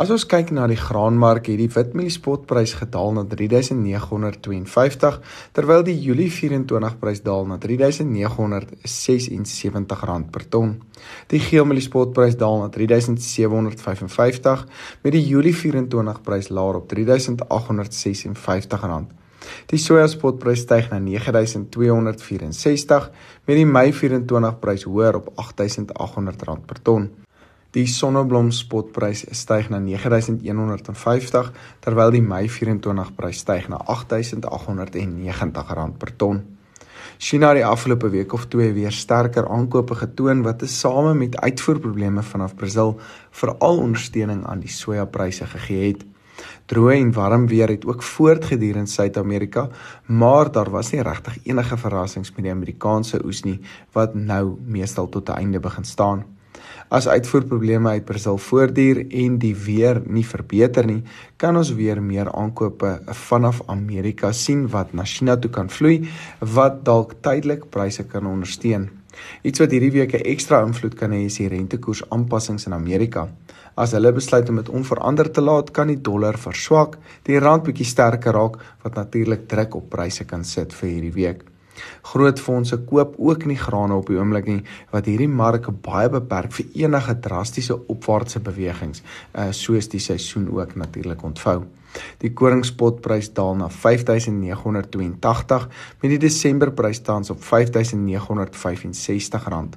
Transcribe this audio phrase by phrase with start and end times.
[0.00, 5.18] As ons kyk na die graanmark, het die witmieliespotprys gedaal na 3952
[5.52, 10.80] terwyl die Julie 24 prys daal na 3976 rand per ton.
[11.28, 14.64] Die geelmieliespotprys daal na 3755
[15.04, 19.12] met die Julie 24 prys laer op 3856 rand.
[19.68, 23.12] Die sojaspotprys styg na 9264
[23.44, 27.12] met die Mei 24 prys hoër op 8800 rand per ton.
[27.70, 31.52] Die sonneblom spotprys styg na 9150
[31.84, 36.40] terwyl die Mei 24 prys styg na 8890 rand per ton.
[37.20, 42.24] China het die afgelope week of twee weer sterker aankope getoon wat tesame met uitvoerprobleme
[42.26, 42.96] vanaf Brasil
[43.42, 46.02] veral ondersteuning aan die sojapryse gegee het.
[46.72, 49.68] Droë en warm weer het ook voortgeduur in Suid-Amerika,
[50.06, 53.60] maar daar was nie regtig enige verrassings met die Amerikaanse oes nie
[53.92, 56.39] wat nou meestal tot 'n einde begin staan.
[56.90, 61.04] As uitvoerprobleme uit Brasil voortduur en die weer nie verbeter nie,
[61.38, 62.96] kan ons weer meer aankope
[63.28, 66.00] vanaf Amerika sien wat na China toe kan vloei
[66.56, 68.88] wat dalk tydelik pryse kan ondersteun.
[69.46, 73.28] Iets wat hierdie week 'n ekstra invloed kan hê is die rentekoers aanpassings in Amerika.
[73.76, 77.86] As hulle besluit om dit onveranderd te laat, kan die dollar verswak, die rand bietjie
[77.86, 81.49] sterker raak wat natuurlik druk op pryse kan sit vir hierdie week.
[82.12, 86.52] Groot fondse koop ook nie grane op die oomblik nie wat hierdie mark baie beperk
[86.56, 91.64] vir enige drastiese opwaartse bewegings uh, soos die seisoen ook natuurlik ontvou.
[92.22, 95.68] Die koringspotprys daal na 5982
[96.02, 99.76] met die Desemberprys tans op 5965 rand.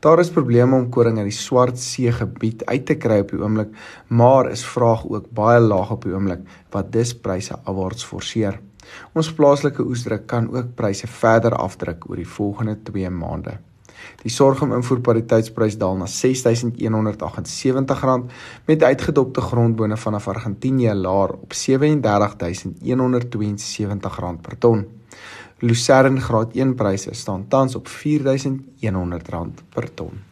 [0.00, 3.40] Daar is probleme om koring uit die Swart See gebied uit te kry op die
[3.42, 3.72] oomblik,
[4.08, 6.44] maar is vraag ook baie laag op die oomblik
[6.74, 8.60] wat dus pryse afwaarts forceer.
[9.14, 13.58] Ons plaaslike oesdruk kan ook pryse verder afdruk oor die volgende 2 maande.
[14.22, 16.10] Die sorghum invoerpariteitsprys daal na R6178
[18.66, 21.58] met uitgedopte grondbone vanaf Argentinië laer op R37172
[24.40, 24.86] per ton.
[25.58, 27.94] Lucerne graad 1 pryse staan tans op R4100
[29.68, 30.29] per ton.